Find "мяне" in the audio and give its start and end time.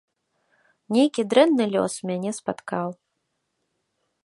2.11-2.31